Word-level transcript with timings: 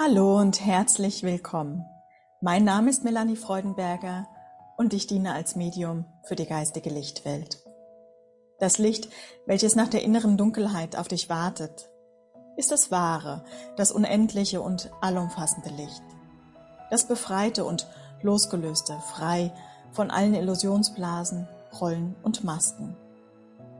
Hallo 0.00 0.38
und 0.38 0.64
herzlich 0.64 1.24
willkommen. 1.24 1.84
Mein 2.40 2.62
Name 2.62 2.88
ist 2.88 3.02
Melanie 3.02 3.34
Freudenberger 3.34 4.28
und 4.76 4.94
ich 4.94 5.08
diene 5.08 5.32
als 5.32 5.56
Medium 5.56 6.04
für 6.22 6.36
die 6.36 6.46
geistige 6.46 6.88
Lichtwelt. 6.88 7.64
Das 8.60 8.78
Licht, 8.78 9.08
welches 9.44 9.74
nach 9.74 9.88
der 9.88 10.04
inneren 10.04 10.36
Dunkelheit 10.36 10.94
auf 10.94 11.08
dich 11.08 11.28
wartet, 11.28 11.90
ist 12.56 12.70
das 12.70 12.92
wahre, 12.92 13.44
das 13.76 13.90
unendliche 13.90 14.60
und 14.60 14.88
allumfassende 15.00 15.70
Licht. 15.70 16.04
Das 16.92 17.08
befreite 17.08 17.64
und 17.64 17.88
losgelöste, 18.22 19.00
frei 19.00 19.52
von 19.90 20.12
allen 20.12 20.34
Illusionsblasen, 20.34 21.48
Rollen 21.80 22.14
und 22.22 22.44
Masken. 22.44 22.96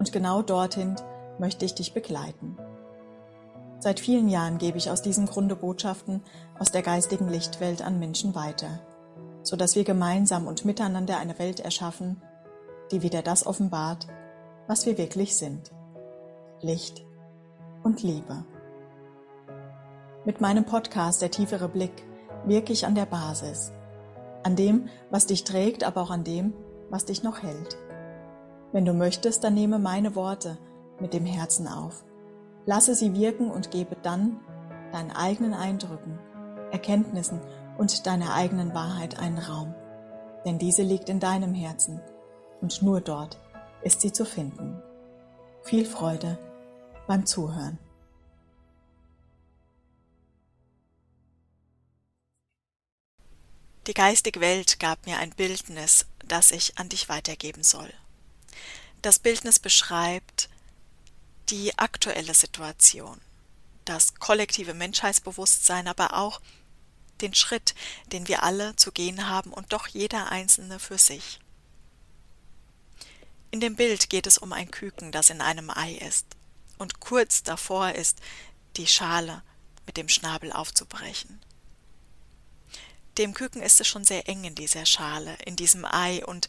Und 0.00 0.10
genau 0.10 0.42
dorthin 0.42 0.96
möchte 1.38 1.64
ich 1.64 1.76
dich 1.76 1.94
begleiten. 1.94 2.58
Seit 3.80 4.00
vielen 4.00 4.28
Jahren 4.28 4.58
gebe 4.58 4.76
ich 4.76 4.90
aus 4.90 5.02
diesem 5.02 5.26
Grunde 5.26 5.54
Botschaften 5.54 6.22
aus 6.58 6.72
der 6.72 6.82
geistigen 6.82 7.28
Lichtwelt 7.28 7.80
an 7.80 8.00
Menschen 8.00 8.34
weiter, 8.34 8.80
so 9.42 9.54
dass 9.54 9.76
wir 9.76 9.84
gemeinsam 9.84 10.48
und 10.48 10.64
miteinander 10.64 11.18
eine 11.18 11.38
Welt 11.38 11.60
erschaffen, 11.60 12.20
die 12.90 13.02
wieder 13.02 13.22
das 13.22 13.46
offenbart, 13.46 14.08
was 14.66 14.84
wir 14.84 14.98
wirklich 14.98 15.36
sind. 15.36 15.70
Licht 16.60 17.04
und 17.84 18.02
Liebe. 18.02 18.44
Mit 20.24 20.40
meinem 20.40 20.64
Podcast 20.64 21.22
Der 21.22 21.30
tiefere 21.30 21.68
Blick 21.68 22.04
wirke 22.44 22.72
ich 22.72 22.84
an 22.84 22.96
der 22.96 23.06
Basis, 23.06 23.70
an 24.42 24.56
dem, 24.56 24.88
was 25.10 25.26
dich 25.26 25.44
trägt, 25.44 25.84
aber 25.84 26.02
auch 26.02 26.10
an 26.10 26.24
dem, 26.24 26.52
was 26.90 27.04
dich 27.04 27.22
noch 27.22 27.44
hält. 27.44 27.76
Wenn 28.72 28.84
du 28.84 28.92
möchtest, 28.92 29.44
dann 29.44 29.54
nehme 29.54 29.78
meine 29.78 30.16
Worte 30.16 30.58
mit 30.98 31.14
dem 31.14 31.24
Herzen 31.24 31.68
auf 31.68 32.04
Lasse 32.68 32.94
sie 32.94 33.14
wirken 33.14 33.50
und 33.50 33.70
gebe 33.70 33.96
dann 34.02 34.40
deinen 34.92 35.10
eigenen 35.10 35.54
Eindrücken, 35.54 36.18
Erkenntnissen 36.70 37.40
und 37.78 38.06
deiner 38.06 38.34
eigenen 38.34 38.74
Wahrheit 38.74 39.18
einen 39.18 39.38
Raum. 39.38 39.74
Denn 40.44 40.58
diese 40.58 40.82
liegt 40.82 41.08
in 41.08 41.18
deinem 41.18 41.54
Herzen 41.54 41.98
und 42.60 42.82
nur 42.82 43.00
dort 43.00 43.40
ist 43.80 44.02
sie 44.02 44.12
zu 44.12 44.26
finden. 44.26 44.82
Viel 45.62 45.86
Freude 45.86 46.38
beim 47.06 47.24
Zuhören. 47.24 47.78
Die 53.86 53.94
geistige 53.94 54.42
Welt 54.42 54.78
gab 54.78 55.06
mir 55.06 55.16
ein 55.16 55.30
Bildnis, 55.30 56.04
das 56.26 56.50
ich 56.50 56.76
an 56.76 56.90
dich 56.90 57.08
weitergeben 57.08 57.62
soll. 57.62 57.90
Das 59.00 59.18
Bildnis 59.18 59.58
beschreibt, 59.58 60.47
die 61.50 61.76
aktuelle 61.78 62.34
Situation, 62.34 63.20
das 63.84 64.14
kollektive 64.16 64.74
Menschheitsbewusstsein, 64.74 65.88
aber 65.88 66.14
auch 66.14 66.40
den 67.20 67.34
Schritt, 67.34 67.74
den 68.12 68.28
wir 68.28 68.42
alle 68.42 68.76
zu 68.76 68.92
gehen 68.92 69.28
haben 69.28 69.52
und 69.52 69.72
doch 69.72 69.88
jeder 69.88 70.30
Einzelne 70.30 70.78
für 70.78 70.98
sich. 70.98 71.40
In 73.50 73.60
dem 73.60 73.76
Bild 73.76 74.10
geht 74.10 74.26
es 74.26 74.38
um 74.38 74.52
ein 74.52 74.70
Küken, 74.70 75.10
das 75.10 75.30
in 75.30 75.40
einem 75.40 75.70
Ei 75.70 75.94
ist, 75.94 76.26
und 76.76 77.00
kurz 77.00 77.42
davor 77.42 77.92
ist, 77.92 78.18
die 78.76 78.86
Schale 78.86 79.42
mit 79.86 79.96
dem 79.96 80.08
Schnabel 80.08 80.52
aufzubrechen. 80.52 81.40
Dem 83.16 83.34
Küken 83.34 83.62
ist 83.62 83.80
es 83.80 83.88
schon 83.88 84.04
sehr 84.04 84.28
eng 84.28 84.44
in 84.44 84.54
dieser 84.54 84.86
Schale, 84.86 85.36
in 85.44 85.56
diesem 85.56 85.84
Ei, 85.84 86.24
und 86.24 86.46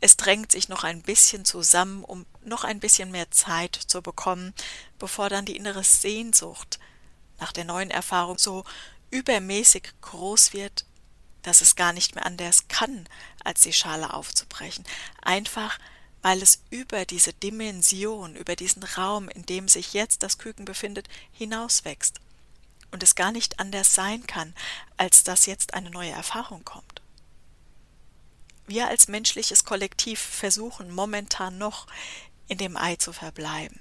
es 0.00 0.16
drängt 0.16 0.52
sich 0.52 0.68
noch 0.68 0.84
ein 0.84 1.00
bisschen 1.00 1.44
zusammen, 1.44 2.04
um 2.04 2.26
noch 2.46 2.64
ein 2.64 2.80
bisschen 2.80 3.10
mehr 3.10 3.30
Zeit 3.30 3.74
zu 3.74 4.02
bekommen, 4.02 4.54
bevor 4.98 5.28
dann 5.28 5.44
die 5.44 5.56
innere 5.56 5.84
Sehnsucht 5.84 6.78
nach 7.38 7.52
der 7.52 7.64
neuen 7.64 7.90
Erfahrung 7.90 8.38
so 8.38 8.64
übermäßig 9.10 9.92
groß 10.00 10.52
wird, 10.52 10.84
dass 11.42 11.60
es 11.60 11.76
gar 11.76 11.92
nicht 11.92 12.14
mehr 12.14 12.26
anders 12.26 12.68
kann, 12.68 13.06
als 13.44 13.60
die 13.62 13.72
Schale 13.72 14.14
aufzubrechen. 14.14 14.84
Einfach, 15.22 15.78
weil 16.22 16.42
es 16.42 16.62
über 16.70 17.04
diese 17.04 17.32
Dimension, 17.32 18.34
über 18.34 18.56
diesen 18.56 18.82
Raum, 18.82 19.28
in 19.28 19.44
dem 19.46 19.68
sich 19.68 19.92
jetzt 19.92 20.22
das 20.22 20.38
Küken 20.38 20.64
befindet, 20.64 21.08
hinauswächst 21.32 22.20
und 22.90 23.02
es 23.02 23.14
gar 23.14 23.30
nicht 23.30 23.60
anders 23.60 23.94
sein 23.94 24.26
kann, 24.26 24.54
als 24.96 25.22
dass 25.22 25.46
jetzt 25.46 25.74
eine 25.74 25.90
neue 25.90 26.12
Erfahrung 26.12 26.64
kommt. 26.64 27.02
Wir 28.66 28.88
als 28.88 29.08
menschliches 29.08 29.64
Kollektiv 29.64 30.18
versuchen 30.18 30.94
momentan 30.94 31.58
noch 31.58 31.86
in 32.48 32.58
dem 32.58 32.76
Ei 32.76 32.96
zu 32.96 33.12
verbleiben, 33.12 33.78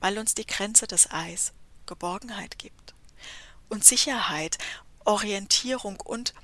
weil 0.00 0.18
uns 0.18 0.34
die 0.34 0.46
Grenze 0.46 0.86
des 0.86 1.10
Eis 1.10 1.52
Geborgenheit 1.86 2.58
gibt 2.58 2.94
und 3.68 3.84
Sicherheit, 3.84 4.58
Orientierung 5.04 5.98
und 6.00 6.34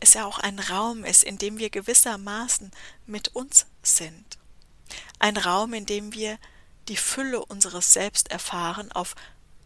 es 0.00 0.14
ja 0.14 0.24
auch 0.24 0.38
ein 0.38 0.58
Raum 0.58 1.04
ist, 1.04 1.22
in 1.22 1.38
dem 1.38 1.58
wir 1.58 1.70
gewissermaßen 1.70 2.70
mit 3.06 3.28
uns 3.36 3.66
sind. 3.82 4.38
Ein 5.18 5.36
Raum, 5.36 5.74
in 5.74 5.86
dem 5.86 6.12
wir 6.14 6.38
die 6.88 6.96
Fülle 6.96 7.44
unseres 7.44 7.92
Selbst 7.92 8.30
erfahren 8.30 8.90
auf 8.92 9.14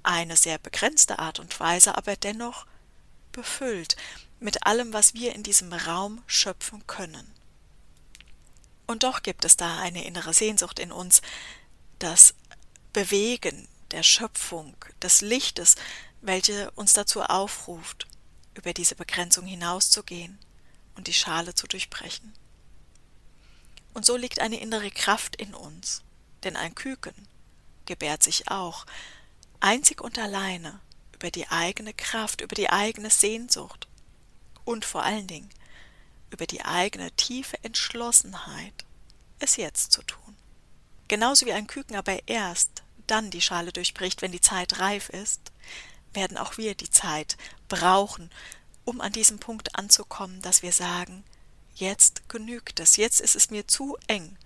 eine 0.02 0.36
sehr 0.36 0.58
begrenzte 0.58 1.18
Art 1.18 1.38
und 1.38 1.58
Weise, 1.60 1.96
aber 1.96 2.16
dennoch 2.16 2.66
befüllt 3.32 3.96
mit 4.40 4.66
allem, 4.66 4.92
was 4.92 5.14
wir 5.14 5.34
in 5.34 5.42
diesem 5.42 5.72
Raum 5.72 6.22
schöpfen 6.26 6.86
können. 6.86 7.33
Und 8.86 9.02
doch 9.02 9.22
gibt 9.22 9.44
es 9.44 9.56
da 9.56 9.78
eine 9.78 10.04
innere 10.04 10.34
Sehnsucht 10.34 10.78
in 10.78 10.92
uns, 10.92 11.22
das 11.98 12.34
Bewegen 12.92 13.68
der 13.90 14.02
Schöpfung, 14.02 14.76
des 15.02 15.20
Lichtes, 15.20 15.76
welche 16.20 16.70
uns 16.72 16.92
dazu 16.92 17.22
aufruft, 17.22 18.06
über 18.54 18.72
diese 18.72 18.94
Begrenzung 18.94 19.46
hinauszugehen 19.46 20.38
und 20.96 21.06
die 21.06 21.12
Schale 21.12 21.54
zu 21.54 21.66
durchbrechen. 21.66 22.32
Und 23.92 24.04
so 24.04 24.16
liegt 24.16 24.40
eine 24.40 24.60
innere 24.60 24.90
Kraft 24.90 25.36
in 25.36 25.54
uns, 25.54 26.02
denn 26.42 26.56
ein 26.56 26.74
Küken 26.74 27.14
gebärt 27.86 28.22
sich 28.22 28.48
auch, 28.48 28.86
einzig 29.60 30.00
und 30.00 30.18
alleine 30.18 30.80
über 31.14 31.30
die 31.30 31.48
eigene 31.48 31.94
Kraft, 31.94 32.40
über 32.40 32.54
die 32.54 32.70
eigene 32.70 33.10
Sehnsucht 33.10 33.88
und 34.64 34.84
vor 34.84 35.02
allen 35.02 35.26
Dingen 35.26 35.48
über 36.34 36.46
die 36.46 36.64
eigene 36.64 37.10
tiefe 37.12 37.56
Entschlossenheit, 37.62 38.84
es 39.38 39.56
jetzt 39.56 39.92
zu 39.92 40.02
tun. 40.02 40.36
Genauso 41.08 41.46
wie 41.46 41.52
ein 41.52 41.66
Küken 41.66 41.96
aber 41.96 42.28
erst 42.28 42.82
dann 43.06 43.30
die 43.30 43.40
Schale 43.40 43.72
durchbricht, 43.72 44.20
wenn 44.20 44.32
die 44.32 44.40
Zeit 44.40 44.78
reif 44.80 45.08
ist, 45.08 45.52
werden 46.12 46.36
auch 46.36 46.58
wir 46.58 46.74
die 46.74 46.90
Zeit 46.90 47.36
brauchen, 47.68 48.30
um 48.84 49.00
an 49.00 49.12
diesem 49.12 49.38
Punkt 49.38 49.76
anzukommen, 49.76 50.42
dass 50.42 50.62
wir 50.62 50.72
sagen, 50.72 51.24
jetzt 51.74 52.28
genügt 52.28 52.80
es, 52.80 52.96
jetzt 52.96 53.20
ist 53.20 53.36
es 53.36 53.50
mir 53.50 53.66
zu 53.66 53.96
eng, 54.06 54.36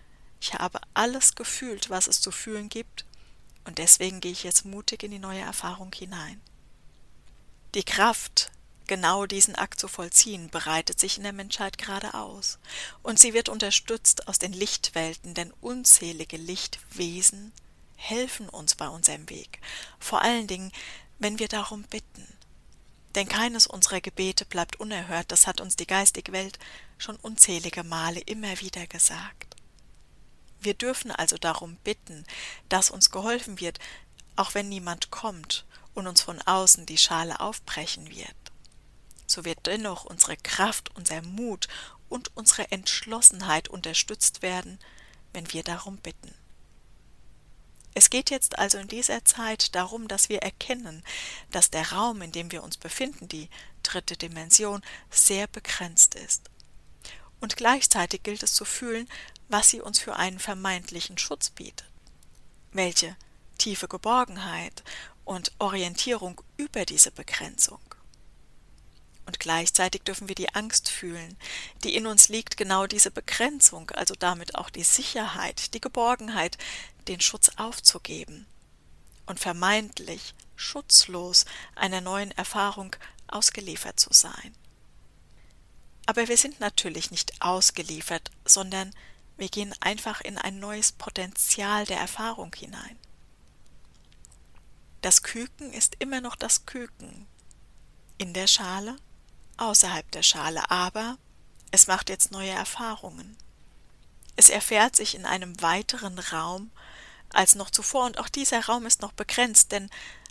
ich 0.40 0.54
habe 0.54 0.80
alles 0.94 1.34
gefühlt, 1.34 1.90
was 1.90 2.06
es 2.06 2.20
zu 2.20 2.30
fühlen 2.30 2.68
gibt, 2.68 3.04
und 3.64 3.78
deswegen 3.78 4.20
gehe 4.20 4.32
ich 4.32 4.44
jetzt 4.44 4.64
mutig 4.64 5.02
in 5.02 5.10
die 5.10 5.18
neue 5.18 5.40
Erfahrung 5.40 5.92
hinein. 5.92 6.40
Die 7.74 7.82
Kraft, 7.82 8.50
Genau 8.88 9.26
diesen 9.26 9.54
Akt 9.54 9.78
zu 9.78 9.86
vollziehen, 9.86 10.48
bereitet 10.48 10.98
sich 10.98 11.18
in 11.18 11.22
der 11.22 11.34
Menschheit 11.34 11.76
gerade 11.76 12.14
aus. 12.14 12.58
Und 13.02 13.18
sie 13.18 13.34
wird 13.34 13.50
unterstützt 13.50 14.28
aus 14.28 14.38
den 14.38 14.54
Lichtwelten, 14.54 15.34
denn 15.34 15.52
unzählige 15.60 16.38
Lichtwesen 16.38 17.52
helfen 17.96 18.48
uns 18.48 18.76
bei 18.76 18.88
unserem 18.88 19.28
Weg. 19.28 19.60
Vor 20.00 20.22
allen 20.22 20.46
Dingen, 20.46 20.72
wenn 21.18 21.38
wir 21.38 21.48
darum 21.48 21.82
bitten. 21.82 22.26
Denn 23.14 23.28
keines 23.28 23.66
unserer 23.66 24.00
Gebete 24.00 24.46
bleibt 24.46 24.80
unerhört, 24.80 25.32
das 25.32 25.46
hat 25.46 25.60
uns 25.60 25.76
die 25.76 25.86
geistige 25.86 26.32
Welt 26.32 26.58
schon 26.96 27.16
unzählige 27.16 27.84
Male 27.84 28.20
immer 28.20 28.58
wieder 28.60 28.86
gesagt. 28.86 29.54
Wir 30.60 30.72
dürfen 30.72 31.10
also 31.10 31.36
darum 31.36 31.76
bitten, 31.84 32.24
dass 32.70 32.90
uns 32.90 33.10
geholfen 33.10 33.60
wird, 33.60 33.80
auch 34.36 34.54
wenn 34.54 34.70
niemand 34.70 35.10
kommt 35.10 35.66
und 35.92 36.06
uns 36.06 36.22
von 36.22 36.40
außen 36.40 36.86
die 36.86 36.98
Schale 36.98 37.40
aufbrechen 37.40 38.08
wird 38.08 38.47
so 39.30 39.44
wird 39.44 39.66
dennoch 39.66 40.04
unsere 40.04 40.36
Kraft, 40.36 40.94
unser 40.96 41.22
Mut 41.22 41.68
und 42.08 42.36
unsere 42.36 42.70
Entschlossenheit 42.72 43.68
unterstützt 43.68 44.42
werden, 44.42 44.78
wenn 45.32 45.52
wir 45.52 45.62
darum 45.62 45.98
bitten. 45.98 46.34
Es 47.94 48.10
geht 48.10 48.30
jetzt 48.30 48.58
also 48.58 48.78
in 48.78 48.88
dieser 48.88 49.24
Zeit 49.24 49.74
darum, 49.74 50.06
dass 50.08 50.28
wir 50.28 50.38
erkennen, 50.40 51.02
dass 51.50 51.70
der 51.70 51.92
Raum, 51.92 52.22
in 52.22 52.32
dem 52.32 52.52
wir 52.52 52.62
uns 52.62 52.76
befinden, 52.76 53.28
die 53.28 53.48
dritte 53.82 54.16
Dimension, 54.16 54.82
sehr 55.10 55.48
begrenzt 55.48 56.14
ist. 56.14 56.48
Und 57.40 57.56
gleichzeitig 57.56 58.22
gilt 58.22 58.42
es 58.42 58.54
zu 58.54 58.64
fühlen, 58.64 59.08
was 59.48 59.70
sie 59.70 59.80
uns 59.80 59.98
für 59.98 60.16
einen 60.16 60.38
vermeintlichen 60.38 61.18
Schutz 61.18 61.50
bietet. 61.50 61.88
Welche 62.72 63.16
tiefe 63.58 63.88
Geborgenheit 63.88 64.84
und 65.24 65.52
Orientierung 65.58 66.40
über 66.56 66.84
diese 66.84 67.10
Begrenzung. 67.10 67.80
Und 69.28 69.40
gleichzeitig 69.40 70.04
dürfen 70.04 70.28
wir 70.28 70.34
die 70.34 70.54
Angst 70.54 70.88
fühlen, 70.88 71.36
die 71.84 71.94
in 71.94 72.06
uns 72.06 72.30
liegt, 72.30 72.56
genau 72.56 72.86
diese 72.86 73.10
Begrenzung, 73.10 73.90
also 73.90 74.14
damit 74.18 74.54
auch 74.54 74.70
die 74.70 74.84
Sicherheit, 74.84 75.74
die 75.74 75.82
Geborgenheit, 75.82 76.56
den 77.08 77.20
Schutz 77.20 77.50
aufzugeben 77.58 78.46
und 79.26 79.38
vermeintlich 79.38 80.34
schutzlos 80.56 81.44
einer 81.74 82.00
neuen 82.00 82.30
Erfahrung 82.38 82.96
ausgeliefert 83.26 84.00
zu 84.00 84.14
sein. 84.14 84.54
Aber 86.06 86.26
wir 86.26 86.38
sind 86.38 86.58
natürlich 86.58 87.10
nicht 87.10 87.42
ausgeliefert, 87.42 88.30
sondern 88.46 88.94
wir 89.36 89.50
gehen 89.50 89.74
einfach 89.80 90.22
in 90.22 90.38
ein 90.38 90.58
neues 90.58 90.92
Potenzial 90.92 91.84
der 91.84 91.98
Erfahrung 91.98 92.54
hinein. 92.56 92.98
Das 95.02 95.22
Küken 95.22 95.70
ist 95.74 95.96
immer 95.98 96.22
noch 96.22 96.34
das 96.34 96.64
Küken. 96.64 97.26
In 98.16 98.32
der 98.32 98.46
Schale, 98.46 98.96
außerhalb 99.58 100.10
der 100.12 100.22
Schale, 100.22 100.70
aber 100.70 101.18
es 101.70 101.86
macht 101.86 102.08
jetzt 102.08 102.32
neue 102.32 102.50
Erfahrungen. 102.50 103.36
Es 104.36 104.50
erfährt 104.50 104.96
sich 104.96 105.14
in 105.14 105.26
einem 105.26 105.60
weiteren 105.60 106.18
Raum 106.18 106.70
als 107.30 107.54
noch 107.54 107.70
zuvor, 107.70 108.06
und 108.06 108.18
auch 108.18 108.28
dieser 108.28 108.64
Raum 108.64 108.86
ist 108.86 109.02
noch 109.02 109.12
begrenzt, 109.12 109.72
denn 109.72 109.90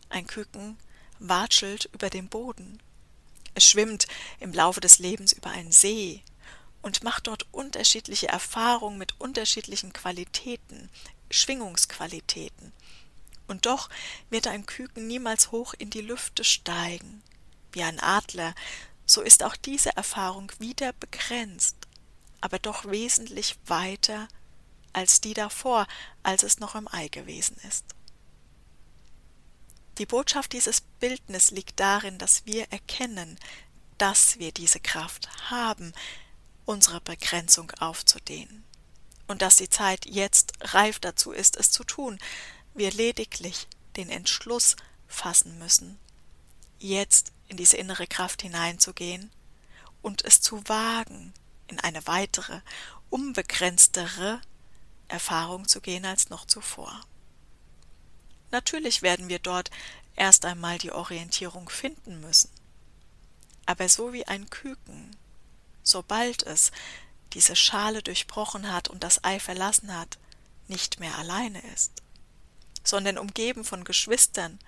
ein 0.09 0.25
Küken 0.25 0.77
watschelt 1.19 1.89
über 1.93 2.09
dem 2.09 2.27
Boden. 2.27 2.81
Es 3.53 3.65
schwimmt 3.65 4.07
im 4.39 4.53
Laufe 4.53 4.81
des 4.81 4.99
Lebens 4.99 5.33
über 5.33 5.49
einen 5.49 5.71
See 5.71 6.23
und 6.81 7.03
macht 7.03 7.27
dort 7.27 7.45
unterschiedliche 7.51 8.27
Erfahrungen 8.27 8.97
mit 8.97 9.19
unterschiedlichen 9.19 9.93
Qualitäten, 9.93 10.89
Schwingungsqualitäten. 11.29 12.71
Und 13.47 13.65
doch 13.65 13.89
wird 14.29 14.47
ein 14.47 14.65
Küken 14.65 15.07
niemals 15.07 15.51
hoch 15.51 15.73
in 15.77 15.89
die 15.89 16.01
Lüfte 16.01 16.43
steigen. 16.43 17.23
Wie 17.71 17.83
ein 17.83 17.99
Adler, 17.99 18.53
so 19.07 19.21
ist 19.21 19.43
auch 19.43 19.55
diese 19.55 19.95
Erfahrung 19.95 20.51
wieder 20.59 20.93
begrenzt, 20.93 21.77
aber 22.41 22.59
doch 22.59 22.85
wesentlich 22.85 23.55
weiter 23.65 24.27
als 24.93 25.21
die 25.21 25.33
davor, 25.33 25.87
als 26.23 26.43
es 26.43 26.59
noch 26.59 26.75
im 26.75 26.87
Ei 26.91 27.07
gewesen 27.07 27.57
ist. 27.67 27.85
Die 29.97 30.05
Botschaft 30.05 30.53
dieses 30.53 30.81
Bildnis 30.81 31.49
liegt 31.49 31.79
darin, 31.79 32.19
dass 32.19 32.45
wir 32.45 32.67
erkennen, 32.71 33.39
dass 33.97 34.37
wir 34.37 34.51
diese 34.51 34.79
Kraft 34.79 35.29
haben, 35.49 35.93
unsere 36.65 37.01
Begrenzung 37.01 37.71
aufzudehnen, 37.79 38.63
und 39.27 39.41
dass 39.41 39.55
die 39.55 39.69
Zeit 39.69 40.05
jetzt 40.05 40.53
reif 40.61 40.99
dazu 40.99 41.31
ist, 41.31 41.57
es 41.57 41.71
zu 41.71 41.83
tun, 41.83 42.19
wir 42.73 42.91
lediglich 42.91 43.67
den 43.95 44.09
Entschluss 44.09 44.75
fassen 45.07 45.57
müssen, 45.57 45.97
jetzt 46.79 47.31
in 47.47 47.57
diese 47.57 47.77
innere 47.77 48.07
Kraft 48.07 48.41
hineinzugehen 48.41 49.31
und 50.01 50.23
es 50.25 50.41
zu 50.41 50.67
wagen, 50.67 51.33
in 51.67 51.79
eine 51.79 52.05
weitere, 52.07 52.61
unbegrenztere 53.09 54.41
Erfahrung 55.07 55.67
zu 55.67 55.81
gehen 55.81 56.05
als 56.05 56.29
noch 56.29 56.45
zuvor. 56.45 57.01
Natürlich 58.51 59.01
werden 59.01 59.29
wir 59.29 59.39
dort 59.39 59.69
erst 60.15 60.45
einmal 60.45 60.77
die 60.77 60.91
Orientierung 60.91 61.69
finden 61.69 62.21
müssen. 62.21 62.49
Aber 63.65 63.89
so 63.89 64.13
wie 64.13 64.25
ein 64.25 64.49
Küken, 64.49 65.15
sobald 65.83 66.43
es 66.43 66.71
diese 67.33 67.55
Schale 67.55 68.01
durchbrochen 68.01 68.71
hat 68.71 68.87
und 68.87 69.03
das 69.03 69.23
Ei 69.23 69.39
verlassen 69.39 69.93
hat, 69.95 70.17
nicht 70.67 70.99
mehr 70.99 71.17
alleine 71.17 71.61
ist, 71.73 71.91
sondern 72.83 73.17
umgeben 73.17 73.63
von 73.63 73.83
Geschwistern 73.83 74.59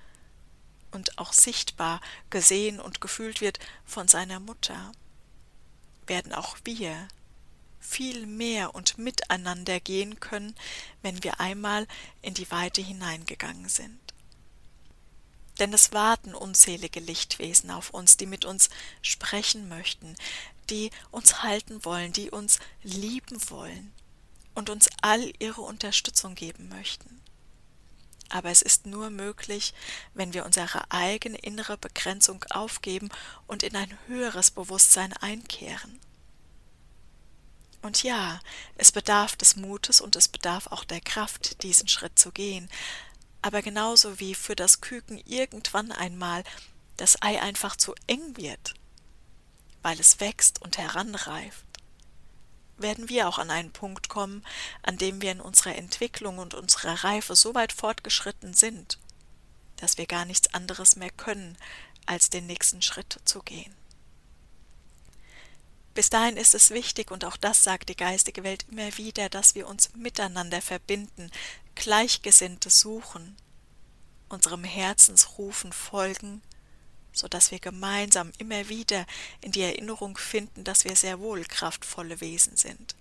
und 0.91 1.17
auch 1.17 1.33
sichtbar 1.33 2.01
gesehen 2.29 2.79
und 2.79 3.01
gefühlt 3.01 3.41
wird 3.41 3.59
von 3.85 4.07
seiner 4.07 4.39
Mutter, 4.39 4.91
werden 6.07 6.33
auch 6.33 6.57
wir 6.63 7.07
viel 7.79 8.25
mehr 8.25 8.75
und 8.75 8.97
miteinander 8.97 9.79
gehen 9.79 10.19
können, 10.19 10.55
wenn 11.01 11.23
wir 11.23 11.39
einmal 11.39 11.87
in 12.21 12.33
die 12.33 12.49
Weite 12.51 12.81
hineingegangen 12.81 13.69
sind. 13.69 13.99
Denn 15.59 15.73
es 15.73 15.91
warten 15.91 16.33
unzählige 16.33 16.99
Lichtwesen 16.99 17.69
auf 17.71 17.89
uns, 17.89 18.17
die 18.17 18.25
mit 18.25 18.45
uns 18.45 18.69
sprechen 19.01 19.67
möchten, 19.67 20.15
die 20.69 20.91
uns 21.11 21.43
halten 21.43 21.83
wollen, 21.83 22.13
die 22.13 22.31
uns 22.31 22.59
lieben 22.83 23.39
wollen 23.49 23.91
und 24.55 24.69
uns 24.69 24.87
all 25.01 25.33
ihre 25.39 25.61
Unterstützung 25.61 26.35
geben 26.35 26.69
möchten. 26.69 27.18
Aber 28.29 28.49
es 28.49 28.61
ist 28.61 28.85
nur 28.85 29.09
möglich, 29.09 29.73
wenn 30.13 30.33
wir 30.33 30.45
unsere 30.45 30.91
eigene 30.91 31.37
innere 31.37 31.77
Begrenzung 31.77 32.45
aufgeben 32.51 33.09
und 33.47 33.63
in 33.63 33.75
ein 33.75 33.97
höheres 34.07 34.51
Bewusstsein 34.51 35.13
einkehren. 35.13 35.99
Und 37.81 38.03
ja, 38.03 38.39
es 38.75 38.91
bedarf 38.91 39.35
des 39.35 39.55
Mutes 39.55 40.01
und 40.01 40.15
es 40.15 40.27
bedarf 40.27 40.67
auch 40.67 40.83
der 40.83 41.01
Kraft, 41.01 41.63
diesen 41.63 41.87
Schritt 41.87 42.19
zu 42.19 42.31
gehen. 42.31 42.69
Aber 43.41 43.61
genauso 43.61 44.19
wie 44.19 44.35
für 44.35 44.55
das 44.55 44.81
Küken 44.81 45.17
irgendwann 45.25 45.91
einmal 45.91 46.43
das 46.97 47.21
Ei 47.21 47.41
einfach 47.41 47.77
zu 47.77 47.95
eng 48.07 48.35
wird, 48.35 48.73
weil 49.81 49.97
es 49.99 50.19
wächst 50.19 50.61
und 50.61 50.77
heranreift, 50.77 51.65
werden 52.81 53.09
wir 53.09 53.27
auch 53.27 53.37
an 53.37 53.51
einen 53.51 53.71
Punkt 53.71 54.09
kommen, 54.09 54.43
an 54.83 54.97
dem 54.97 55.21
wir 55.21 55.31
in 55.31 55.41
unserer 55.41 55.75
Entwicklung 55.75 56.37
und 56.37 56.53
unserer 56.53 57.03
Reife 57.03 57.35
so 57.35 57.55
weit 57.55 57.73
fortgeschritten 57.73 58.53
sind, 58.53 58.99
dass 59.77 59.97
wir 59.97 60.05
gar 60.05 60.25
nichts 60.25 60.53
anderes 60.53 60.95
mehr 60.95 61.11
können, 61.11 61.57
als 62.05 62.29
den 62.29 62.47
nächsten 62.47 62.81
Schritt 62.81 63.19
zu 63.25 63.41
gehen. 63.41 63.73
Bis 65.93 66.09
dahin 66.09 66.37
ist 66.37 66.55
es 66.55 66.69
wichtig, 66.69 67.11
und 67.11 67.25
auch 67.25 67.37
das 67.37 67.63
sagt 67.63 67.89
die 67.89 67.95
geistige 67.95 68.43
Welt 68.43 68.65
immer 68.71 68.97
wieder, 68.97 69.27
dass 69.29 69.55
wir 69.55 69.67
uns 69.67 69.93
miteinander 69.95 70.61
verbinden, 70.61 71.29
Gleichgesinnte 71.75 72.69
suchen, 72.69 73.35
unserem 74.29 74.63
Herzensrufen 74.63 75.73
folgen, 75.73 76.41
so 77.19 77.27
dass 77.27 77.51
wir 77.51 77.59
gemeinsam 77.59 78.31
immer 78.37 78.69
wieder 78.69 79.05
in 79.41 79.51
die 79.51 79.61
Erinnerung 79.61 80.17
finden, 80.17 80.63
dass 80.63 80.85
wir 80.85 80.95
sehr 80.95 81.19
wohl 81.19 81.43
kraftvolle 81.43 82.21
Wesen 82.21 82.55
sind, 82.55 82.95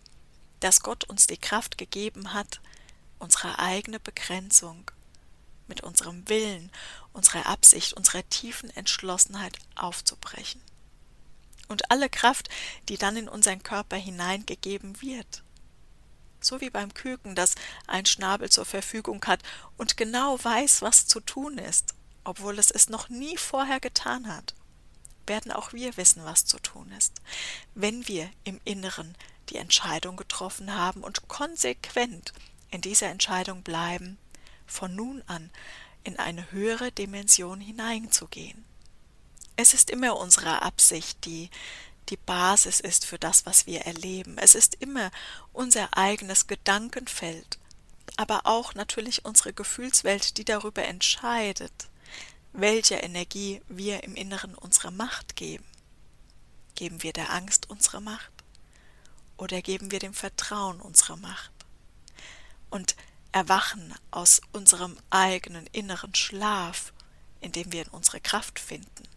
dass 0.61 0.83
Gott 0.83 1.05
uns 1.05 1.29
die 1.29 1.37
Kraft 1.37 1.79
gegeben 1.79 2.35
hat, 2.35 2.61
unsere 3.21 3.59
eigene 3.59 4.01
Begrenzung 4.01 4.91
mit 5.69 5.83
unserem 5.83 6.29
Willen, 6.29 6.73
unserer 7.13 7.47
Absicht, 7.47 7.93
unserer 7.93 8.29
tiefen 8.29 8.71
Entschlossenheit 8.71 9.59
aufzubrechen. 9.77 10.61
Und 11.69 11.91
alle 11.91 12.09
Kraft, 12.09 12.49
die 12.89 12.97
dann 12.97 13.17
in 13.17 13.29
unseren 13.29 13.63
Körper 13.63 13.97
hineingegeben 13.97 15.01
wird. 15.03 15.43
So 16.41 16.61
wie 16.61 16.71
beim 16.71 16.95
Küken, 16.95 17.35
das 17.35 17.55
ein 17.87 18.07
Schnabel 18.07 18.49
zur 18.49 18.65
Verfügung 18.65 19.25
hat 19.27 19.43
und 19.77 19.97
genau 19.97 20.43
weiß, 20.43 20.83
was 20.83 21.07
zu 21.07 21.21
tun 21.21 21.59
ist, 21.59 21.95
obwohl 22.29 22.59
es 22.59 22.71
es 22.71 22.91
noch 22.91 23.09
nie 23.09 23.39
vorher 23.39 23.81
getan 23.81 24.29
hat, 24.29 24.55
werden 25.27 25.51
auch 25.51 25.73
wir 25.73 25.97
wissen, 25.97 26.27
was 26.27 26.45
zu 26.45 26.59
tun 26.59 26.93
ist, 26.93 27.23
wenn 27.75 28.07
wir 28.07 28.31
im 28.45 28.61
Inneren 28.65 29.17
die 29.49 29.57
Entscheidung 29.57 30.17
getroffen 30.17 30.75
haben 30.75 31.03
und 31.03 31.27
konsequent 31.29 32.35
in 32.71 32.83
dieser 32.83 33.09
Entscheidung 33.09 33.63
bleiben, 33.63 34.19
von 34.67 34.95
nun 34.95 35.23
an 35.27 35.49
in 36.05 36.19
eine 36.19 36.53
höhere 36.53 36.93
Dimension 36.93 37.63
hineinzugehen. 37.63 38.63
Es 39.57 39.73
ist 39.73 39.89
immer 39.89 40.19
unsere 40.19 40.61
Absicht, 40.61 41.25
die 41.25 41.49
die 42.11 42.19
Basis 42.19 42.79
ist 42.81 43.07
für 43.07 43.19
das, 43.19 43.47
was 43.47 43.67
wir 43.67 43.83
erleben. 43.87 44.37
Es 44.37 44.55
ist 44.55 44.77
immer 44.81 45.11
unser 45.55 45.97
eigenes 45.97 46.47
Gedankenfeld, 46.47 47.59
aber 48.19 48.43
auch 48.45 48.75
natürlich 48.75 49.25
unsere 49.25 49.55
Gefühlswelt, 49.55 50.37
die 50.37 50.45
darüber 50.45 50.85
entscheidet, 50.85 51.89
welcher 52.53 53.03
Energie 53.03 53.61
wir 53.69 54.05
im 54.05 54.15
Inneren 54.15 54.55
unsere 54.55 54.91
Macht 54.91 55.37
geben. 55.37 55.65
Geben 56.75 57.03
wir 57.03 57.13
der 57.13 57.33
Angst 57.33 57.69
unsere 57.71 58.01
Macht 58.01 58.33
oder 59.37 59.63
geben 59.63 59.91
wir 59.91 59.99
dem 59.99 60.15
Vertrauen 60.15 60.81
unsere 60.81 61.17
Macht? 61.17 61.53
Und 62.71 62.97
erwachen 63.33 63.95
aus 64.11 64.41
unserem 64.53 64.99
eigenen 65.11 65.67
inneren 65.69 66.15
Schlaf, 66.15 66.93
in 67.41 67.53
dem 67.53 67.73
wir 67.73 67.83
in 67.83 67.89
unsere 67.89 68.21
Kraft 68.21 68.59
finden. 68.59 69.09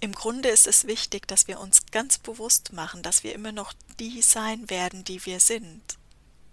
Im 0.00 0.12
Grunde 0.12 0.48
ist 0.48 0.66
es 0.66 0.86
wichtig, 0.86 1.28
dass 1.28 1.46
wir 1.46 1.60
uns 1.60 1.86
ganz 1.90 2.18
bewusst 2.18 2.72
machen, 2.72 3.02
dass 3.02 3.22
wir 3.22 3.34
immer 3.34 3.52
noch 3.52 3.74
die 3.98 4.22
sein 4.22 4.70
werden, 4.70 5.04
die 5.04 5.26
wir 5.26 5.40
sind, 5.40 5.98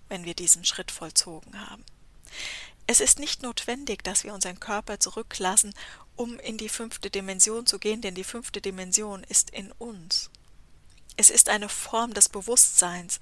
wenn 0.09 0.25
wir 0.25 0.33
diesen 0.33 0.65
Schritt 0.65 0.91
vollzogen 0.91 1.57
haben. 1.69 1.85
Es 2.87 3.01
ist 3.01 3.19
nicht 3.19 3.43
notwendig, 3.43 4.03
dass 4.03 4.23
wir 4.23 4.33
unseren 4.33 4.61
Körper 4.61 4.99
zurücklassen, 4.99 5.73
um 6.15 6.39
in 6.39 6.57
die 6.57 6.69
fünfte 6.69 7.09
Dimension 7.09 7.65
zu 7.65 7.79
gehen, 7.79 8.01
denn 8.01 8.15
die 8.15 8.23
fünfte 8.23 8.61
Dimension 8.61 9.23
ist 9.25 9.49
in 9.49 9.71
uns. 9.73 10.29
Es 11.17 11.29
ist 11.29 11.49
eine 11.49 11.67
Form 11.67 12.13
des 12.13 12.29
Bewusstseins, 12.29 13.19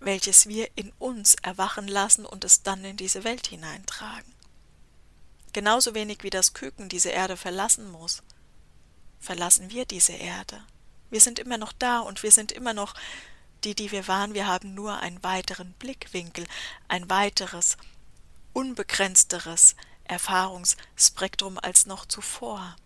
welches 0.00 0.48
wir 0.48 0.68
in 0.76 0.92
uns 0.98 1.34
erwachen 1.36 1.88
lassen 1.88 2.26
und 2.26 2.44
es 2.44 2.62
dann 2.62 2.84
in 2.84 2.98
diese 2.98 3.24
Welt 3.24 3.46
hineintragen. 3.46 4.34
Genauso 5.54 5.94
wenig 5.94 6.22
wie 6.22 6.30
das 6.30 6.52
Küken 6.52 6.88
diese 6.88 7.10
Erde 7.10 7.36
verlassen 7.36 7.90
muss, 7.90 8.22
verlassen 9.18 9.70
wir 9.70 9.86
diese 9.86 10.12
Erde. 10.12 10.62
Wir 11.10 11.20
sind 11.20 11.38
immer 11.38 11.56
noch 11.56 11.72
da 11.72 12.00
und 12.00 12.22
wir 12.22 12.32
sind 12.32 12.52
immer 12.52 12.74
noch 12.74 12.94
die, 13.62 13.74
die 13.74 13.92
wir 13.92 14.08
waren. 14.08 14.34
Wir 14.34 14.46
haben 14.46 14.74
nur 14.74 14.98
einen 14.98 15.22
weiteren 15.22 15.72
Blickwinkel, 15.74 16.44
ein 16.88 17.08
weiteres, 17.08 17.78
unbegrenzteres 18.54 19.76
Erfahrungsspektrum 20.04 21.58
als 21.58 21.84
noch 21.84 22.06
zuvor. 22.06 22.76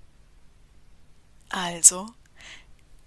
Also 1.48 2.12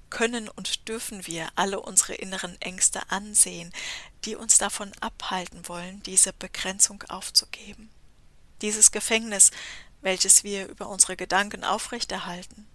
können 0.10 0.50
und 0.50 0.88
dürfen 0.88 1.26
wir 1.26 1.50
alle 1.56 1.80
unsere 1.80 2.14
inneren 2.14 2.60
Ängste 2.62 3.10
ansehen, 3.10 3.72
die 4.26 4.36
uns 4.36 4.58
davon 4.58 4.92
abhalten 5.00 5.68
wollen, 5.68 6.04
diese 6.04 6.34
Begrenzung 6.34 7.04
aufzugeben. 7.04 7.90
Dieses 8.62 8.92
Gefängnis, 8.92 9.52
welches 10.02 10.44
wir 10.44 10.68
über 10.68 10.88
unsere 10.88 11.16
Gedanken 11.16 11.64
aufrechterhalten, 11.64 12.68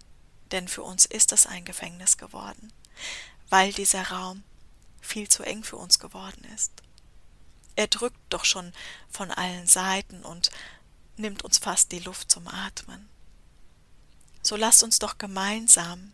denn 0.51 0.67
für 0.67 0.83
uns 0.83 1.05
ist 1.05 1.31
es 1.31 1.45
ein 1.45 1.63
Gefängnis 1.63 2.17
geworden, 2.17 2.73
weil 3.49 3.71
dieser 3.71 4.09
Raum 4.09 4.43
viel 5.01 5.29
zu 5.29 5.43
eng 5.43 5.63
für 5.63 5.77
uns 5.77 5.99
geworden 5.99 6.43
ist. 6.55 6.71
Er 7.77 7.87
drückt 7.87 8.19
doch 8.29 8.43
schon 8.43 8.73
von 9.07 9.29
allen 9.29 9.67
Seiten 9.67 10.23
und 10.23 10.49
nimmt 11.15 11.43
uns 11.43 11.59
fast 11.59 11.91
die 11.91 11.99
Luft 11.99 12.31
zum 12.31 12.47
Atmen. 12.47 13.07
So 14.41 14.55
lasst 14.55 14.81
uns 14.81 14.97
doch 14.97 15.19
gemeinsam 15.19 16.11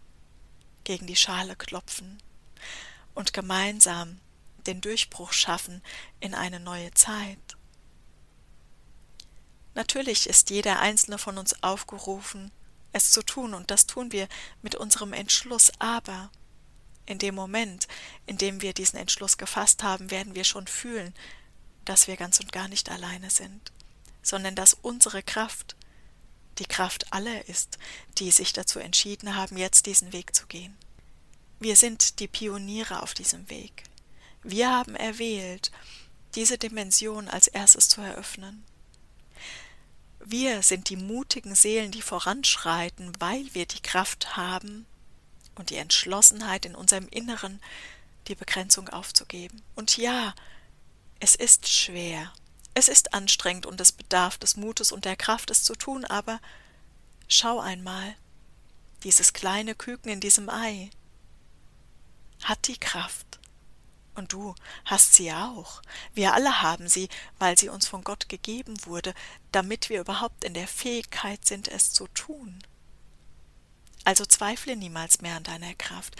gegen 0.84 1.08
die 1.08 1.15
Schale 1.15 1.55
klopfen 1.55 2.22
und 3.15 3.32
gemeinsam 3.32 4.20
den 4.67 4.82
Durchbruch 4.82 5.32
schaffen 5.32 5.82
in 6.20 6.36
eine 6.36 6.60
neue 6.60 6.93
Zeit. 6.96 7.58
Natürlich 9.74 10.27
ist 10.27 10.50
jeder 10.50 10.79
einzelne 10.79 11.17
von 11.17 11.38
uns 11.38 11.63
aufgerufen, 11.63 12.51
es 12.91 13.12
zu 13.12 13.24
tun, 13.24 13.53
und 13.53 13.72
das 13.72 13.88
tun 13.88 14.12
wir 14.12 14.27
mit 14.62 14.75
unserem 14.75 15.13
Entschluss, 15.13 15.72
aber 15.79 16.29
in 17.05 17.20
dem 17.20 17.36
Moment, 17.36 17.88
in 18.25 18.38
dem 18.38 18.62
wir 18.62 18.74
diesen 18.74 19.00
Entschluss 19.00 19.38
gefasst 19.38 19.82
haben, 19.82 20.12
werden 20.12 20.36
wir 20.36 20.43
schon 20.43 20.67
fühlen, 20.67 21.13
dass 21.86 22.08
wir 22.08 22.18
ganz 22.18 22.40
und 22.40 22.52
gar 22.52 22.68
nicht 22.68 22.90
alleine 22.90 23.30
sind, 23.30 23.72
sondern 24.22 24.56
dass 24.56 24.74
unsere 24.74 25.24
Kraft 25.24 25.75
die 26.60 26.66
Kraft 26.66 27.12
aller 27.12 27.48
ist, 27.50 27.80
die 28.18 28.32
sich 28.32 28.54
dazu 28.54 28.80
entschieden 28.80 29.36
haben, 29.36 29.58
jetzt 29.58 29.86
diesen 29.86 30.13
Weg 30.13 30.36
zu 30.36 30.46
gehen. 30.48 30.75
Wir 31.60 31.75
sind 31.75 32.20
die 32.20 32.28
Pioniere 32.28 33.02
auf 33.02 33.13
diesem 33.13 33.50
Weg. 33.50 33.84
Wir 34.44 34.70
haben 34.70 34.96
erwählt, 34.96 35.72
diese 36.36 36.58
Dimension 36.58 37.28
als 37.28 37.48
erstes 37.48 37.90
zu 37.90 38.02
eröffnen. 38.02 38.63
Wir 40.20 40.62
sind 40.63 40.90
die 40.90 40.96
mutigen 40.96 41.56
Seelen, 41.56 41.92
die 41.92 42.02
voranschreiten, 42.02 43.12
weil 43.20 43.46
wir 43.54 43.66
die 43.66 43.82
Kraft 43.82 44.36
haben 44.36 44.86
und 45.56 45.70
die 45.70 45.78
Entschlossenheit 45.78 46.66
in 46.66 46.75
unserem 46.75 47.08
Inneren, 47.10 47.62
die 48.28 48.36
Begrenzung 48.36 48.90
aufzugeben. 48.90 49.62
Und 49.75 49.98
ja, 49.98 50.34
es 51.24 51.36
ist 51.36 51.70
schwer, 51.70 52.34
es 52.74 52.89
ist 52.89 53.13
anstrengend 53.13 53.65
und 53.65 53.80
es 53.80 53.94
bedarf 53.94 54.38
des 54.38 54.58
Mutes 54.58 54.92
und 54.92 55.06
der 55.06 55.15
Kraft, 55.15 55.51
es 55.51 55.63
zu 55.63 55.74
tun, 55.74 56.03
aber 56.03 56.42
schau 57.30 57.62
einmal, 57.62 58.18
dieses 59.03 59.32
kleine 59.32 59.74
Küken 59.74 60.12
in 60.12 60.20
diesem 60.20 60.50
Ei 60.50 60.89
hat 62.44 62.68
die 62.68 62.77
Kraft. 62.77 63.39
Und 64.15 64.34
du 64.34 64.53
hast 64.84 65.13
sie 65.13 65.32
auch. 65.32 65.82
Wir 66.13 66.34
alle 66.34 66.62
haben 66.62 66.89
sie, 66.89 67.08
weil 67.39 67.58
sie 67.58 67.70
uns 67.70 67.88
von 67.88 68.03
Gott 68.03 68.27
gegeben 68.27 68.75
wurde, 68.86 69.13
damit 69.53 69.88
wir 69.88 70.01
überhaupt 70.01 70.44
in 70.44 70.53
der 70.53 70.68
Fähigkeit 70.68 71.46
sind, 71.46 71.70
es 71.70 71.94
zu 71.94 72.08
tun. 72.10 72.62
Also 74.03 74.25
zweifle 74.25 74.75
niemals 74.75 75.22
mehr 75.22 75.38
an 75.38 75.44
deiner 75.44 75.74
Kraft. 75.75 76.18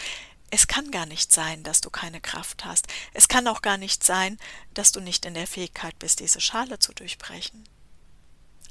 Es 0.56 0.68
kann 0.68 0.92
gar 0.92 1.08
nicht 1.08 1.32
sein, 1.32 1.64
dass 1.64 1.82
du 1.82 1.90
keine 1.90 2.22
Kraft 2.22 2.64
hast. 2.64 2.86
Es 3.16 3.28
kann 3.28 3.48
auch 3.48 3.64
gar 3.64 3.80
nicht 3.80 4.04
sein, 4.04 4.38
dass 4.76 4.92
du 4.92 5.00
nicht 5.00 5.26
in 5.26 5.34
der 5.34 5.48
Fähigkeit 5.48 5.98
bist, 5.98 6.20
diese 6.20 6.40
Schale 6.40 6.78
zu 6.78 6.94
durchbrechen. 6.94 7.68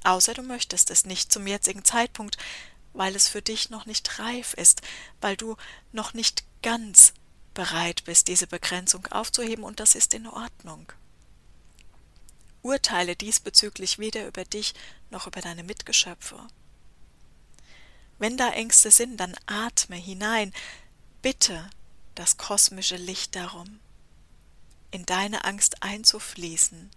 Außer 0.04 0.32
du 0.32 0.42
möchtest 0.42 0.92
es 0.92 1.06
nicht 1.06 1.32
zum 1.32 1.44
jetzigen 1.44 1.84
Zeitpunkt, 1.84 2.36
weil 2.92 3.16
es 3.16 3.26
für 3.26 3.42
dich 3.42 3.70
noch 3.70 3.84
nicht 3.84 4.20
reif 4.20 4.54
ist, 4.54 4.82
weil 5.20 5.36
du 5.36 5.56
noch 5.90 6.14
nicht 6.14 6.44
ganz 6.62 7.14
bereit 7.52 8.04
bist, 8.04 8.28
diese 8.28 8.46
Begrenzung 8.46 9.08
aufzuheben, 9.08 9.64
und 9.64 9.80
das 9.80 9.96
ist 9.96 10.14
in 10.14 10.28
Ordnung. 10.28 10.86
Urteile 12.62 13.16
diesbezüglich 13.16 13.98
weder 13.98 14.28
über 14.28 14.44
dich 14.44 14.74
noch 15.10 15.26
über 15.26 15.40
deine 15.40 15.64
Mitgeschöpfe. 15.64 16.46
Wenn 18.20 18.36
da 18.36 18.50
Ängste 18.50 18.92
sind, 18.92 19.16
dann 19.16 19.34
atme 19.46 19.96
hinein, 19.96 20.52
bitte 21.22 21.70
das 22.14 22.36
kosmische 22.36 22.96
Licht 22.96 23.36
darum, 23.36 23.80
in 24.90 25.06
deine 25.06 25.44
Angst 25.44 25.82
einzufließen, 25.82 26.90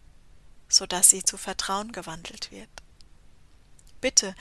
so 0.67 0.85
dass 0.85 1.09
sie 1.09 1.23
zu 1.23 1.37
Vertrauen 1.37 1.91
gewandelt 1.91 2.51
wird. 2.51 2.69
Bitte 4.01 4.35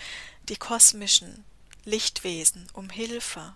die 0.48 0.56
kosmischen 0.56 1.44
Lichtwesen 1.84 2.66
um 2.72 2.90
Hilfe, 2.90 3.54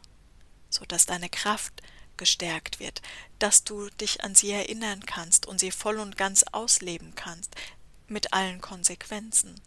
so 0.71 0.85
dass 0.85 1.07
deine 1.07 1.31
Kraft 1.31 1.83
gestärkt 2.17 2.79
wird, 2.79 3.01
dass 3.39 3.65
du 3.65 3.89
dich 3.91 4.23
an 4.23 4.35
sie 4.35 4.51
erinnern 4.51 5.07
kannst 5.07 5.47
und 5.47 5.59
sie 5.59 5.71
voll 5.71 5.99
und 5.99 6.17
ganz 6.17 6.45
ausleben 6.53 7.15
kannst, 7.15 7.55
mit 8.07 8.33
allen 8.33 8.61
Konsequenzen. 8.61 9.61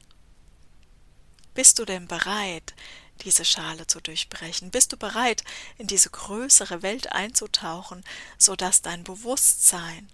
Bist 1.54 1.80
du 1.80 1.86
denn 1.86 2.08
bereit, 2.08 2.74
diese 3.22 3.46
Schale 3.46 3.88
zu 3.88 4.02
durchbrechen? 4.02 4.72
Bist 4.72 4.92
du 4.92 4.98
bereit, 4.98 5.44
in 5.78 5.88
diese 5.88 6.10
größere 6.10 6.82
Welt 6.82 7.12
einzutauchen, 7.12 8.04
so 8.38 8.56
dass 8.56 8.82
dein 8.82 9.04
Bewusstsein 9.04 10.10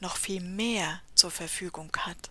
noch 0.00 0.16
viel 0.16 0.40
mehr 0.40 1.00
zur 1.14 1.30
Verfügung 1.30 1.90
hat, 1.98 2.30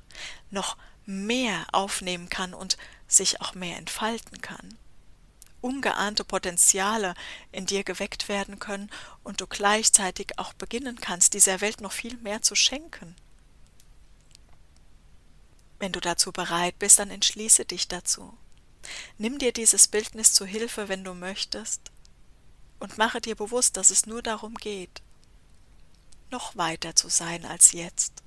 noch 0.52 0.78
mehr 1.06 1.66
aufnehmen 1.72 2.30
kann 2.30 2.54
und 2.54 2.78
sich 3.08 3.42
auch 3.42 3.54
mehr 3.54 3.78
entfalten 3.78 4.42
kann? 4.42 4.78
ungeahnte 5.66 6.24
Potenziale 6.24 7.16
in 7.52 7.66
dir 7.66 7.84
geweckt 7.84 8.30
werden 8.30 8.60
können 8.60 8.92
und 9.24 9.42
du 9.42 9.48
gleichzeitig 9.48 10.38
auch 10.38 10.54
beginnen 10.54 11.02
kannst, 11.02 11.34
dieser 11.34 11.60
Welt 11.60 11.82
noch 11.82 11.92
viel 11.92 12.18
mehr 12.18 12.44
zu 12.44 12.54
schenken. 12.54 13.16
Wenn 15.80 15.92
du 15.92 16.00
dazu 16.00 16.32
bereit 16.32 16.78
bist, 16.78 17.00
dann 17.00 17.10
entschließe 17.10 17.66
dich 17.66 17.88
dazu. 17.88 18.38
Nimm 19.18 19.40
dir 19.40 19.54
dieses 19.54 19.88
Bildnis 19.88 20.34
zu 20.34 20.46
Hilfe, 20.46 20.90
wenn 20.90 21.04
du 21.04 21.14
möchtest, 21.14 21.92
und 22.80 22.98
mache 22.98 23.22
dir 23.22 23.36
bewusst, 23.36 23.78
dass 23.78 23.90
es 23.90 24.06
nur 24.06 24.22
darum 24.22 24.56
geht, 24.56 25.02
noch 26.32 26.58
weiter 26.58 26.96
zu 26.96 27.08
sein 27.10 27.46
als 27.46 27.72
jetzt, 27.72 28.24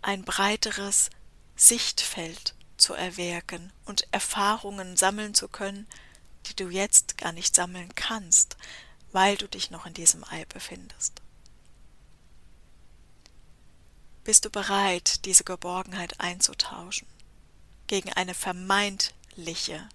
ein 0.00 0.24
breiteres 0.24 1.10
Sichtfeld 1.54 2.54
zu 2.78 2.94
erwirken 2.94 3.72
und 3.84 4.08
Erfahrungen 4.10 4.96
sammeln 4.96 5.34
zu 5.34 5.48
können, 5.48 5.86
die 6.46 6.56
du 6.56 6.70
jetzt 6.70 7.18
gar 7.18 7.32
nicht 7.32 7.54
sammeln 7.54 7.94
kannst, 7.94 8.56
weil 9.12 9.36
du 9.36 9.48
dich 9.48 9.70
noch 9.70 9.84
in 9.84 9.94
diesem 9.94 10.24
Ei 10.24 10.46
befindest. 10.46 11.20
Bist 14.24 14.44
du 14.44 14.50
bereit, 14.50 15.24
diese 15.24 15.44
Geborgenheit 15.44 16.20
einzutauschen 16.20 17.08
gegen 17.86 18.12
eine 18.12 18.34
vermeint 18.34 19.14
wirkliche 19.38 19.88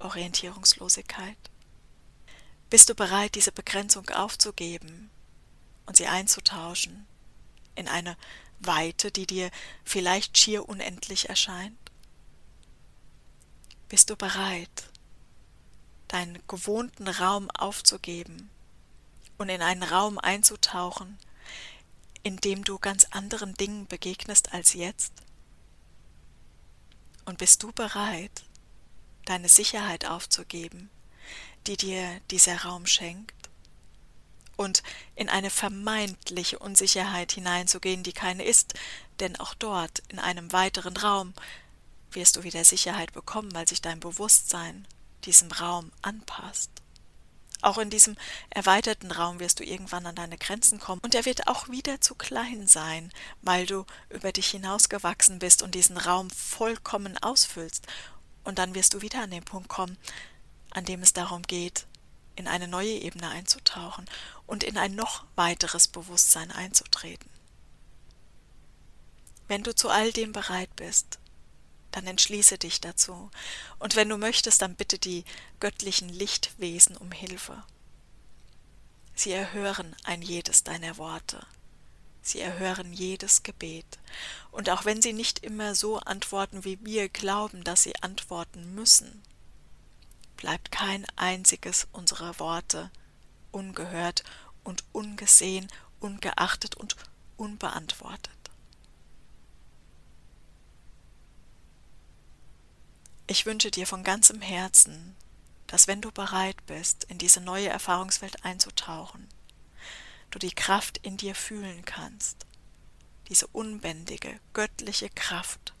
Orientierungslosigkeit? 0.00 1.38
Bist 2.68 2.90
du 2.90 2.94
bereit, 2.94 3.34
diese 3.34 3.50
Begrenzung 3.50 4.10
aufzugeben 4.10 5.10
und 5.86 5.96
sie 5.96 6.06
einzutauschen 6.06 7.06
in 7.74 7.88
eine 7.88 8.18
Weite, 8.60 9.10
die 9.10 9.26
dir 9.26 9.50
vielleicht 9.82 10.36
schier 10.36 10.68
unendlich 10.68 11.30
erscheint? 11.30 11.78
Bist 13.88 14.10
du 14.10 14.16
bereit, 14.16 14.90
deinen 16.08 16.38
gewohnten 16.46 17.08
Raum 17.08 17.50
aufzugeben 17.52 18.50
und 19.38 19.48
in 19.48 19.62
einen 19.62 19.84
Raum 19.84 20.18
einzutauchen, 20.18 21.16
in 22.22 22.36
dem 22.36 22.62
du 22.62 22.78
ganz 22.78 23.06
anderen 23.10 23.54
Dingen 23.54 23.86
begegnest 23.86 24.52
als 24.52 24.74
jetzt? 24.74 25.14
Und 27.24 27.38
bist 27.38 27.62
du 27.62 27.72
bereit, 27.72 28.45
deine 29.26 29.48
Sicherheit 29.48 30.06
aufzugeben, 30.06 30.90
die 31.66 31.76
dir 31.76 32.20
dieser 32.30 32.62
Raum 32.62 32.86
schenkt, 32.86 33.34
und 34.56 34.82
in 35.14 35.28
eine 35.28 35.50
vermeintliche 35.50 36.58
Unsicherheit 36.58 37.32
hineinzugehen, 37.32 38.02
die 38.02 38.12
keine 38.12 38.44
ist, 38.44 38.74
denn 39.20 39.36
auch 39.36 39.54
dort, 39.54 40.02
in 40.08 40.18
einem 40.18 40.52
weiteren 40.52 40.96
Raum, 40.96 41.34
wirst 42.10 42.36
du 42.36 42.42
wieder 42.42 42.64
Sicherheit 42.64 43.12
bekommen, 43.12 43.54
weil 43.54 43.68
sich 43.68 43.82
dein 43.82 44.00
Bewusstsein 44.00 44.88
diesem 45.24 45.52
Raum 45.52 45.92
anpasst. 46.02 46.70
Auch 47.62 47.78
in 47.78 47.90
diesem 47.90 48.16
erweiterten 48.50 49.10
Raum 49.10 49.40
wirst 49.40 49.60
du 49.60 49.64
irgendwann 49.64 50.06
an 50.06 50.14
deine 50.14 50.36
Grenzen 50.36 50.78
kommen 50.78 51.00
und 51.02 51.14
er 51.14 51.24
wird 51.24 51.48
auch 51.48 51.68
wieder 51.68 52.00
zu 52.00 52.14
klein 52.14 52.66
sein, 52.66 53.10
weil 53.42 53.66
du 53.66 53.84
über 54.10 54.30
dich 54.30 54.48
hinausgewachsen 54.48 55.38
bist 55.38 55.62
und 55.62 55.74
diesen 55.74 55.96
Raum 55.96 56.30
vollkommen 56.30 57.16
ausfüllst 57.18 57.86
und 58.46 58.58
dann 58.58 58.74
wirst 58.74 58.94
du 58.94 59.02
wieder 59.02 59.22
an 59.22 59.30
den 59.30 59.44
Punkt 59.44 59.68
kommen, 59.68 59.98
an 60.70 60.84
dem 60.84 61.02
es 61.02 61.12
darum 61.12 61.42
geht, 61.42 61.86
in 62.36 62.46
eine 62.46 62.68
neue 62.68 62.92
Ebene 62.92 63.28
einzutauchen 63.28 64.06
und 64.46 64.62
in 64.62 64.78
ein 64.78 64.94
noch 64.94 65.24
weiteres 65.34 65.88
Bewusstsein 65.88 66.50
einzutreten. 66.52 67.28
Wenn 69.48 69.62
du 69.62 69.74
zu 69.74 69.88
all 69.88 70.12
dem 70.12 70.32
bereit 70.32 70.74
bist, 70.76 71.18
dann 71.90 72.06
entschließe 72.06 72.58
dich 72.58 72.80
dazu. 72.80 73.30
Und 73.78 73.96
wenn 73.96 74.08
du 74.08 74.18
möchtest, 74.18 74.62
dann 74.62 74.76
bitte 74.76 74.98
die 74.98 75.24
göttlichen 75.60 76.08
Lichtwesen 76.08 76.96
um 76.96 77.10
Hilfe. 77.10 77.64
Sie 79.14 79.32
erhören 79.32 79.96
ein 80.04 80.20
jedes 80.22 80.62
deiner 80.62 80.98
Worte. 80.98 81.46
Sie 82.26 82.40
erhören 82.40 82.92
jedes 82.92 83.44
Gebet. 83.44 83.86
Und 84.50 84.68
auch 84.68 84.84
wenn 84.84 85.00
sie 85.00 85.12
nicht 85.12 85.44
immer 85.44 85.76
so 85.76 86.00
antworten, 86.00 86.64
wie 86.64 86.84
wir 86.84 87.08
glauben, 87.08 87.62
dass 87.62 87.84
sie 87.84 87.94
antworten 88.02 88.74
müssen, 88.74 89.22
bleibt 90.36 90.72
kein 90.72 91.06
einziges 91.14 91.86
unserer 91.92 92.40
Worte 92.40 92.90
ungehört 93.52 94.24
und 94.64 94.82
ungesehen, 94.90 95.68
ungeachtet 96.00 96.74
und 96.76 96.96
unbeantwortet. 97.36 98.32
Ich 103.28 103.46
wünsche 103.46 103.70
dir 103.70 103.86
von 103.86 104.02
ganzem 104.02 104.40
Herzen, 104.40 105.14
dass 105.68 105.86
wenn 105.86 106.00
du 106.00 106.10
bereit 106.10 106.56
bist, 106.66 107.04
in 107.04 107.18
diese 107.18 107.40
neue 107.40 107.68
Erfahrungswelt 107.68 108.44
einzutauchen, 108.44 109.28
du 110.30 110.38
die 110.38 110.54
Kraft 110.54 110.98
in 110.98 111.16
dir 111.16 111.34
fühlen 111.34 111.84
kannst, 111.84 112.46
diese 113.28 113.46
unbändige, 113.48 114.40
göttliche 114.52 115.10
Kraft 115.10 115.74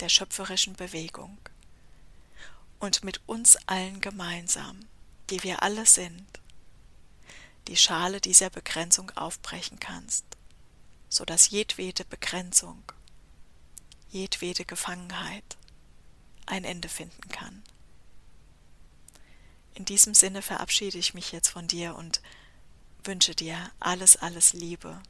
der 0.00 0.08
schöpferischen 0.08 0.74
Bewegung. 0.74 1.38
Und 2.78 3.04
mit 3.04 3.20
uns 3.26 3.56
allen 3.66 4.00
gemeinsam, 4.00 4.80
die 5.28 5.42
wir 5.42 5.62
alle 5.62 5.84
sind, 5.86 6.26
die 7.68 7.76
Schale 7.76 8.20
dieser 8.20 8.50
Begrenzung 8.50 9.10
aufbrechen 9.10 9.78
kannst, 9.78 10.24
so 11.08 11.24
dass 11.24 11.50
jedwede 11.50 12.04
Begrenzung, 12.04 12.82
jedwede 14.10 14.64
Gefangenheit 14.64 15.58
ein 16.46 16.64
Ende 16.64 16.88
finden 16.88 17.28
kann. 17.28 17.62
In 19.74 19.84
diesem 19.84 20.14
Sinne 20.14 20.42
verabschiede 20.42 20.98
ich 20.98 21.14
mich 21.14 21.32
jetzt 21.32 21.48
von 21.48 21.68
dir 21.68 21.94
und 21.94 22.20
wünsche 23.04 23.34
dir 23.34 23.70
alles, 23.80 24.16
alles 24.16 24.52
Liebe. 24.52 25.00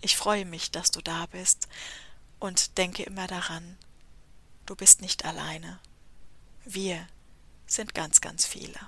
Ich 0.00 0.16
freue 0.16 0.44
mich, 0.44 0.70
dass 0.70 0.90
du 0.90 1.00
da 1.00 1.26
bist 1.26 1.68
und 2.38 2.78
denke 2.78 3.02
immer 3.02 3.26
daran, 3.26 3.76
du 4.66 4.76
bist 4.76 5.00
nicht 5.00 5.24
alleine. 5.24 5.80
Wir 6.64 7.06
sind 7.66 7.94
ganz, 7.94 8.20
ganz 8.20 8.46
viele. 8.46 8.78